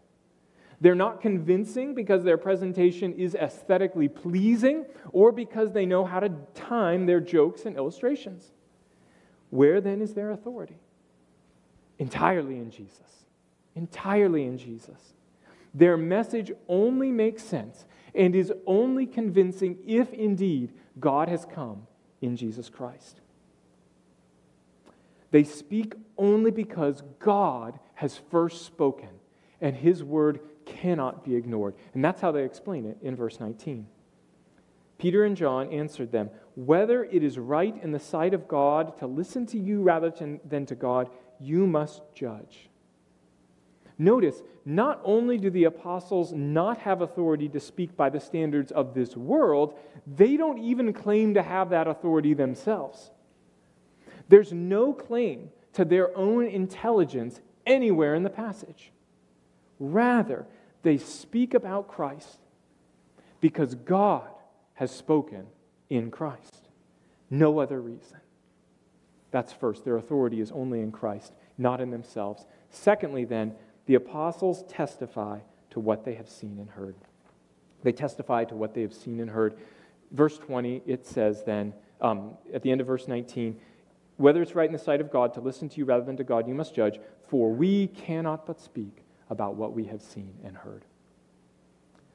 [0.81, 6.31] They're not convincing because their presentation is aesthetically pleasing or because they know how to
[6.55, 8.51] time their jokes and illustrations.
[9.49, 10.77] Where then is their authority?
[11.97, 13.19] Entirely in Jesus
[13.79, 15.13] entirely in Jesus.
[15.73, 21.87] Their message only makes sense and is only convincing if indeed God has come
[22.21, 23.18] in Jesus Christ.
[25.31, 29.09] They speak only because God has first spoken,
[29.61, 31.75] and his word cannot be ignored.
[31.93, 33.87] And that's how they explain it in verse 19.
[34.97, 39.07] Peter and John answered them, Whether it is right in the sight of God to
[39.07, 42.69] listen to you rather than to God, you must judge.
[43.97, 48.93] Notice, not only do the apostles not have authority to speak by the standards of
[48.93, 53.11] this world, they don't even claim to have that authority themselves.
[54.29, 58.91] There's no claim to their own intelligence anywhere in the passage.
[59.79, 60.45] Rather,
[60.83, 62.39] they speak about Christ
[63.41, 64.27] because God
[64.75, 65.45] has spoken
[65.89, 66.69] in Christ.
[67.29, 68.19] No other reason.
[69.31, 69.85] That's first.
[69.85, 72.45] Their authority is only in Christ, not in themselves.
[72.69, 73.53] Secondly, then,
[73.85, 75.39] the apostles testify
[75.71, 76.95] to what they have seen and heard.
[77.83, 79.55] They testify to what they have seen and heard.
[80.11, 83.59] Verse 20, it says then, um, at the end of verse 19,
[84.19, 86.23] whether it's right in the sight of God to listen to you rather than to
[86.23, 90.57] God, you must judge, for we cannot but speak about what we have seen and
[90.57, 90.85] heard.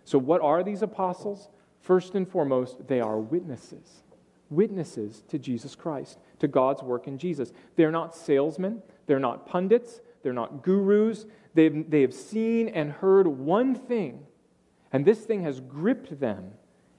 [0.04, 1.48] So, what are these apostles?
[1.80, 4.02] First and foremost, they are witnesses.
[4.50, 7.52] Witnesses to Jesus Christ, to God's work in Jesus.
[7.76, 13.26] They're not salesmen, they're not pundits, they're not gurus, They've, they have seen and heard
[13.26, 14.26] one thing,
[14.92, 16.52] and this thing has gripped them,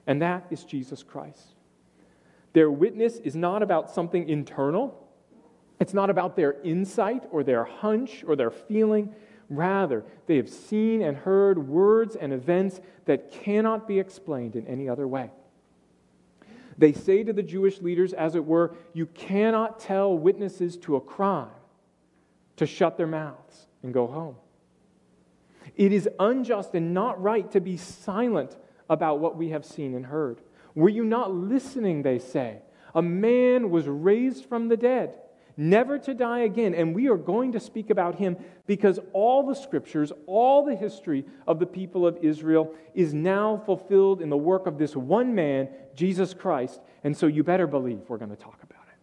[0.08, 1.55] and that is Jesus Christ.
[2.56, 4.98] Their witness is not about something internal,
[5.78, 9.14] it's not about their insight or their hunch or their feeling.
[9.50, 14.88] Rather, they have seen and heard words and events that cannot be explained in any
[14.88, 15.32] other way.
[16.78, 21.02] They say to the Jewish leaders, as it were, you cannot tell witnesses to a
[21.02, 21.50] crime
[22.56, 24.38] to shut their mouths and go home.
[25.76, 28.56] It is unjust and not right to be silent
[28.90, 30.40] about what we have seen and heard.
[30.76, 32.60] Were you not listening, they say?
[32.94, 35.18] A man was raised from the dead,
[35.58, 36.74] never to die again.
[36.74, 41.26] And we are going to speak about him because all the scriptures, all the history
[41.48, 45.70] of the people of Israel is now fulfilled in the work of this one man,
[45.96, 46.82] Jesus Christ.
[47.04, 48.98] And so you better believe we're going to talk about it.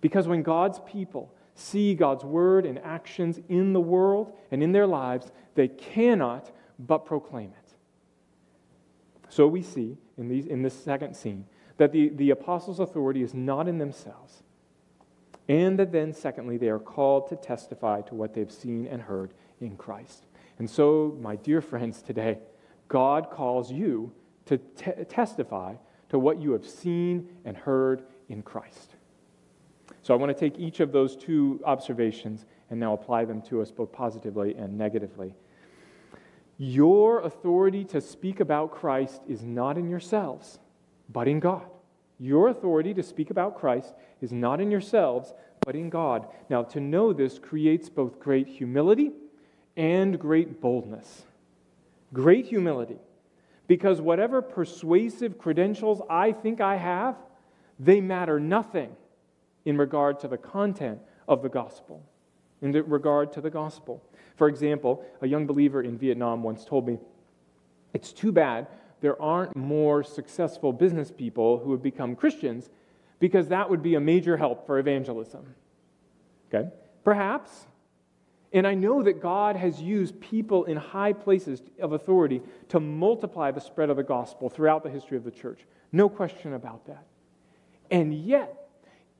[0.00, 4.86] Because when God's people see God's word and actions in the world and in their
[4.86, 7.59] lives, they cannot but proclaim it.
[9.30, 11.46] So we see in, these, in this second scene
[11.78, 14.42] that the, the apostles' authority is not in themselves.
[15.48, 19.32] And that then, secondly, they are called to testify to what they've seen and heard
[19.60, 20.26] in Christ.
[20.58, 22.38] And so, my dear friends, today,
[22.88, 24.12] God calls you
[24.46, 25.76] to te- testify
[26.10, 28.96] to what you have seen and heard in Christ.
[30.02, 33.60] So I want to take each of those two observations and now apply them to
[33.60, 35.34] us both positively and negatively.
[36.62, 40.58] Your authority to speak about Christ is not in yourselves,
[41.08, 41.64] but in God.
[42.18, 45.32] Your authority to speak about Christ is not in yourselves,
[45.64, 46.26] but in God.
[46.50, 49.12] Now, to know this creates both great humility
[49.74, 51.22] and great boldness.
[52.12, 52.98] Great humility,
[53.66, 57.16] because whatever persuasive credentials I think I have,
[57.78, 58.94] they matter nothing
[59.64, 62.02] in regard to the content of the gospel.
[62.60, 64.04] In regard to the gospel.
[64.40, 66.98] For example, a young believer in Vietnam once told me,
[67.92, 68.68] It's too bad
[69.02, 72.70] there aren't more successful business people who have become Christians
[73.18, 75.54] because that would be a major help for evangelism.
[76.48, 76.70] Okay?
[77.04, 77.50] Perhaps.
[78.50, 83.50] And I know that God has used people in high places of authority to multiply
[83.50, 85.66] the spread of the gospel throughout the history of the church.
[85.92, 87.04] No question about that.
[87.90, 88.70] And yet,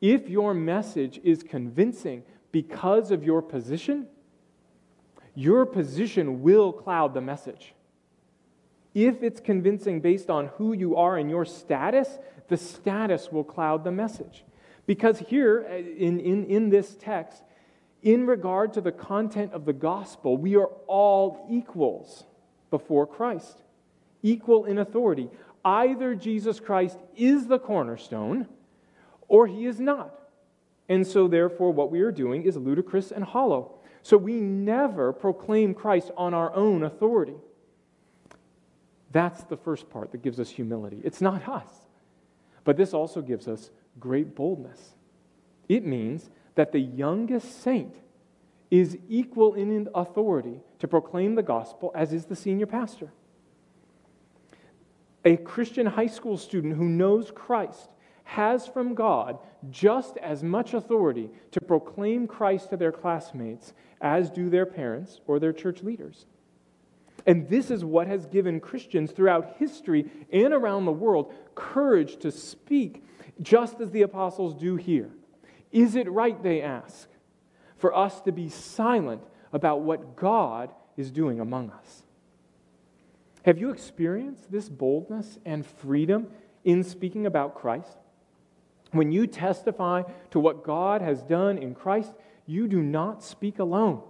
[0.01, 4.07] if your message is convincing because of your position,
[5.35, 7.75] your position will cloud the message.
[8.95, 12.19] If it's convincing based on who you are and your status,
[12.49, 14.45] the status will cloud the message.
[14.87, 17.43] Because here uh, in, in, in this text,
[18.03, 22.25] in regard to the content of the gospel, we are all equals
[22.71, 23.63] before Christ,
[24.23, 25.31] equal in authority.
[25.65, 28.49] Either Jesus Christ is the cornerstone
[29.29, 30.19] or he is not.
[30.89, 33.80] And so, therefore, what we are doing is ludicrous and hollow.
[34.03, 37.37] So, we never proclaim Christ on our own authority.
[39.13, 41.01] That's the first part that gives us humility.
[41.05, 41.69] It's not us.
[42.65, 44.95] But this also gives us great boldness.
[45.69, 47.95] It means that the youngest saint
[48.71, 53.13] is equal in authority to proclaim the gospel as is the senior pastor.
[55.25, 57.91] A Christian high school student who knows Christ
[58.31, 59.39] has from God
[59.71, 65.41] just as much authority to proclaim Christ to their classmates as do their parents or
[65.41, 66.27] their church leaders.
[67.27, 72.31] And this is what has given Christians throughout history and around the world courage to
[72.31, 73.05] speak,
[73.43, 75.11] just as the apostles do here.
[75.73, 77.09] Is it right, they ask,
[77.79, 79.23] for us to be silent
[79.53, 82.05] about what God is doing among us?
[83.43, 86.29] Have you experienced this boldness and freedom
[86.63, 87.99] in speaking about Christ?
[88.93, 92.13] When you testify to what God has done in Christ,
[92.47, 94.03] you do not speak alone.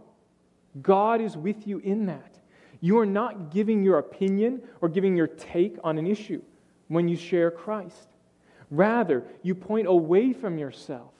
[0.80, 2.38] God is with you in that.
[2.80, 6.40] You are not giving your opinion or giving your take on an issue
[6.88, 8.08] when you share Christ.
[8.70, 11.12] Rather, you point away from yourself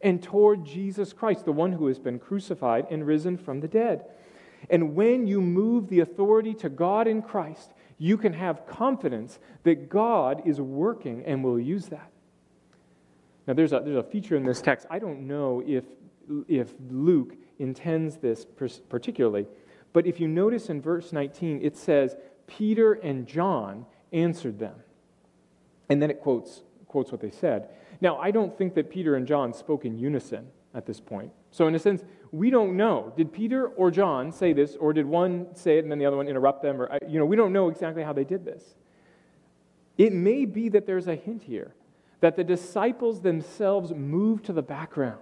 [0.00, 4.04] and toward Jesus Christ, the one who has been crucified and risen from the dead.
[4.70, 9.88] And when you move the authority to God in Christ, you can have confidence that
[9.88, 12.10] God is working and will use that.
[13.46, 14.86] Now, there's a, there's a feature in this text.
[14.90, 15.84] I don't know if,
[16.48, 18.44] if Luke intends this
[18.88, 19.46] particularly,
[19.92, 22.16] but if you notice in verse 19, it says,
[22.46, 24.74] Peter and John answered them.
[25.88, 27.68] And then it quotes, quotes what they said.
[28.00, 31.32] Now, I don't think that Peter and John spoke in unison at this point.
[31.50, 33.12] So, in a sense, we don't know.
[33.16, 36.16] Did Peter or John say this, or did one say it and then the other
[36.16, 36.82] one interrupt them?
[36.82, 38.74] Or, you know, we don't know exactly how they did this.
[39.96, 41.74] It may be that there's a hint here
[42.20, 45.20] that the disciples themselves move to the background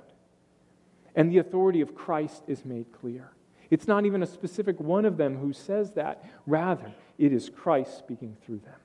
[1.15, 3.31] and the authority of Christ is made clear.
[3.71, 6.25] It's not even a specific one of them who says that.
[6.47, 8.79] Rather, it is Christ speaking through them.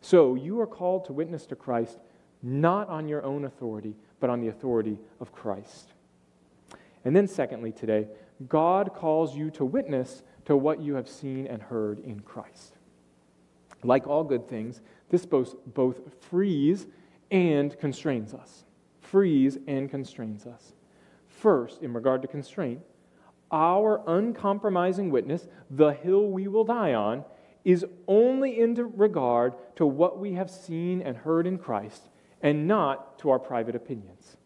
[0.00, 1.98] So you are called to witness to Christ
[2.42, 5.92] not on your own authority, but on the authority of Christ.
[7.04, 8.08] And then, secondly, today,
[8.48, 12.74] God calls you to witness to what you have seen and heard in Christ.
[13.82, 16.86] Like all good things, this both, both frees
[17.30, 18.64] and constrains us.
[19.00, 20.72] Frees and constrains us.
[21.26, 22.80] First, in regard to constraint,
[23.50, 27.24] our uncompromising witness, the hill we will die on,
[27.64, 32.08] is only in regard to what we have seen and heard in Christ
[32.42, 34.36] and not to our private opinions.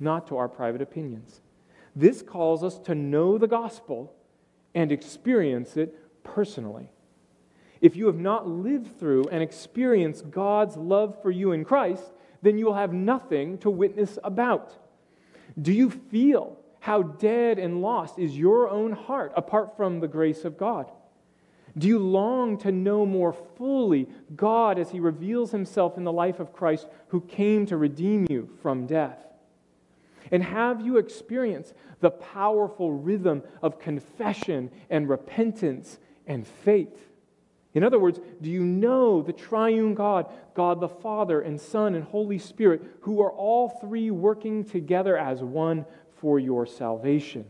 [0.00, 1.40] Not to our private opinions.
[1.94, 4.14] This calls us to know the gospel
[4.74, 6.90] and experience it personally.
[7.80, 12.04] If you have not lived through and experienced God's love for you in Christ,
[12.42, 14.72] then you will have nothing to witness about.
[15.60, 20.44] Do you feel how dead and lost is your own heart apart from the grace
[20.44, 20.90] of God?
[21.76, 26.40] Do you long to know more fully God as He reveals Himself in the life
[26.40, 29.18] of Christ who came to redeem you from death?
[30.30, 37.07] And have you experienced the powerful rhythm of confession and repentance and faith?
[37.78, 42.02] In other words, do you know the triune God, God the Father and Son and
[42.02, 47.44] Holy Spirit, who are all three working together as one for your salvation?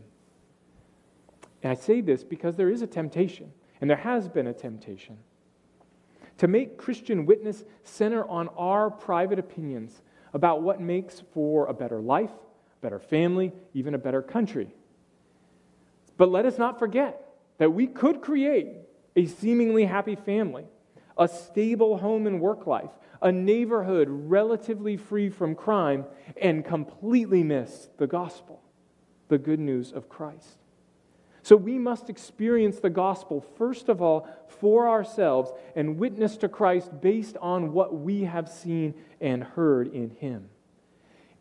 [1.63, 3.51] And I say this because there is a temptation,
[3.81, 5.17] and there has been a temptation,
[6.37, 10.03] to make Christian witness center on our private opinions
[10.35, 14.75] about what makes for a better life, a better family, even a better country.
[16.17, 18.67] But let us not forget that we could create
[19.15, 20.65] a seemingly happy family,
[21.17, 22.91] a stable home and work life,
[23.21, 26.05] a neighborhood relatively free from crime,
[26.41, 28.61] and completely miss the gospel,
[29.27, 30.57] the good news of Christ.
[31.41, 37.01] So we must experience the gospel, first of all, for ourselves and witness to Christ
[37.01, 40.49] based on what we have seen and heard in Him.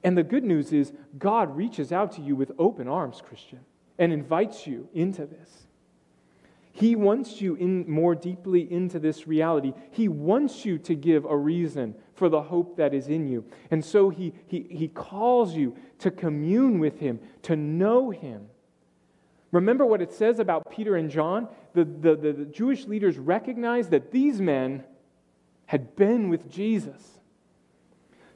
[0.02, 3.60] And the good news is, God reaches out to you with open arms, Christian,
[3.98, 5.67] and invites you into this.
[6.78, 9.72] He wants you in more deeply into this reality.
[9.90, 13.44] He wants you to give a reason for the hope that is in you.
[13.70, 18.48] And so he, he, he calls you to commune with Him, to know Him
[19.50, 21.48] Remember what it says about Peter and John?
[21.74, 24.84] The, the, the, the, Jewish leaders recognized that these men
[25.66, 27.02] had been with Jesus.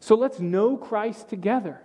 [0.01, 1.83] So let's know Christ together.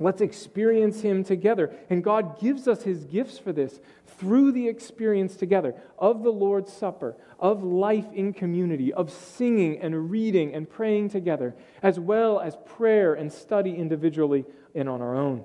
[0.00, 1.74] Let's experience him together.
[1.90, 6.72] And God gives us his gifts for this through the experience together of the Lord's
[6.72, 12.56] Supper, of life in community, of singing and reading and praying together, as well as
[12.64, 14.44] prayer and study individually
[14.74, 15.44] and on our own.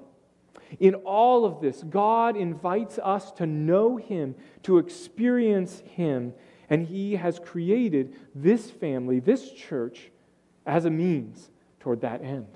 [0.80, 6.34] In all of this, God invites us to know Him, to experience Him,
[6.70, 10.12] and He has created this family, this church,
[10.66, 11.50] as a means
[11.80, 12.48] toward that end.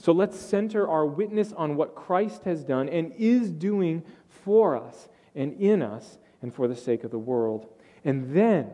[0.00, 5.10] So let's center our witness on what Christ has done and is doing for us
[5.34, 7.66] and in us and for the sake of the world.
[8.02, 8.70] And then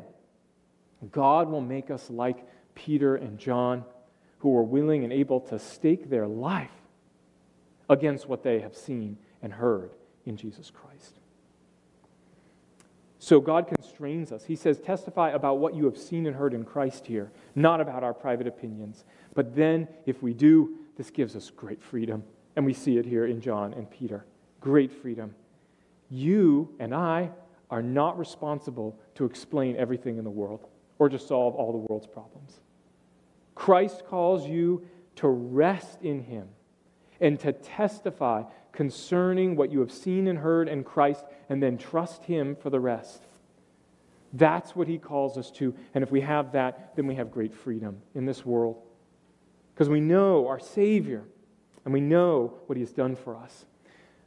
[1.11, 2.47] God will make us like
[2.77, 3.85] Peter and John,
[4.39, 6.71] who were willing and able to stake their life
[7.91, 9.91] against what they have seen and heard
[10.27, 11.19] in Jesus Christ.
[13.19, 14.45] So God constrains us.
[14.45, 18.05] He says, testify about what you have seen and heard in Christ here, not about
[18.05, 19.05] our private opinions.
[19.35, 22.25] But then, if we do, this gives us great freedom.
[22.57, 24.25] And we see it here in John and Peter.
[24.61, 25.35] Great freedom.
[26.09, 27.31] You and I
[27.71, 30.67] are not responsible to explain everything in the world
[30.99, 32.61] or to solve all the world's problems.
[33.55, 34.87] Christ calls you
[35.17, 36.49] to rest in Him
[37.21, 42.25] and to testify concerning what you have seen and heard in Christ, and then trust
[42.25, 43.23] Him for the rest.
[44.35, 45.75] That's what He calls us to.
[45.95, 48.83] And if we have that, then we have great freedom in this world.
[49.77, 51.23] Because we know our Savior,
[51.85, 53.67] and we know what He has done for us.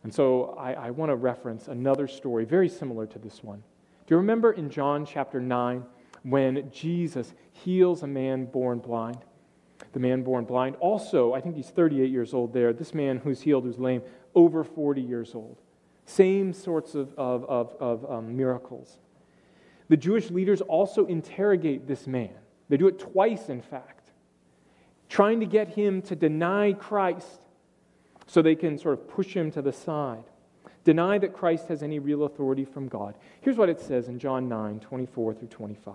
[0.03, 3.63] And so I, I want to reference another story very similar to this one.
[4.07, 5.83] Do you remember in John chapter 9
[6.23, 9.17] when Jesus heals a man born blind?
[9.93, 10.75] the man born blind.
[10.77, 12.73] Also, I think he's 38 years old there.
[12.73, 14.01] This man who's healed, who's lame,
[14.35, 15.57] over 40 years old.
[16.05, 18.99] Same sorts of, of, of, of um, miracles.
[19.89, 22.33] The Jewish leaders also interrogate this man.
[22.67, 23.98] They do it twice, in fact,
[25.09, 27.41] trying to get him to deny Christ
[28.27, 30.23] so they can sort of push him to the side.
[30.83, 33.15] Deny that Christ has any real authority from God.
[33.41, 35.93] Here's what it says in John 9 24 through 25.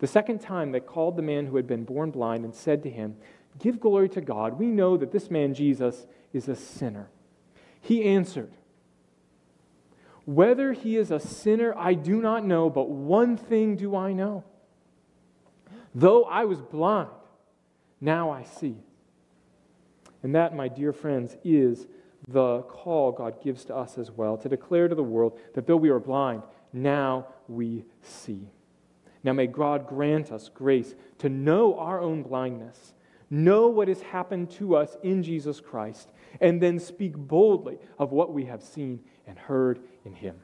[0.00, 2.90] The second time they called the man who had been born blind and said to
[2.90, 3.16] him,
[3.58, 4.58] Give glory to God.
[4.58, 7.08] We know that this man Jesus is a sinner.
[7.80, 8.52] He answered,
[10.24, 14.44] Whether he is a sinner, I do not know, but one thing do I know.
[15.94, 17.10] Though I was blind,
[18.00, 18.76] now I see.
[20.22, 21.86] And that, my dear friends, is
[22.26, 25.76] the call God gives to us as well to declare to the world that though
[25.76, 26.42] we are blind,
[26.72, 28.48] now we see.
[29.22, 32.94] Now may God grant us grace to know our own blindness,
[33.30, 38.32] know what has happened to us in Jesus Christ, and then speak boldly of what
[38.32, 40.36] we have seen and heard in Him.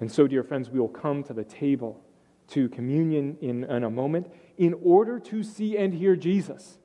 [0.00, 2.02] And so, dear friends, we will come to the table
[2.48, 6.78] to communion in, in a moment in order to see and hear Jesus,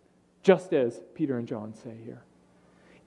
[0.44, 2.24] just as Peter and John say here.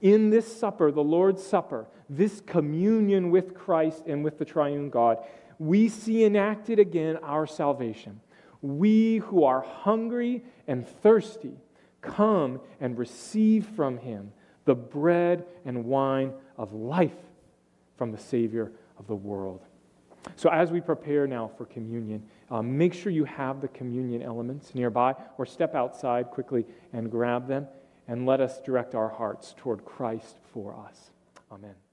[0.01, 5.19] In this supper, the Lord's Supper, this communion with Christ and with the triune God,
[5.59, 8.21] we see enacted again our salvation.
[8.61, 11.55] We who are hungry and thirsty
[12.01, 14.33] come and receive from him
[14.65, 17.13] the bread and wine of life
[17.97, 19.63] from the Savior of the world.
[20.37, 24.75] So, as we prepare now for communion, um, make sure you have the communion elements
[24.75, 27.67] nearby or step outside quickly and grab them
[28.09, 31.11] and let us direct our hearts toward Christ for us.
[31.51, 31.84] Amen.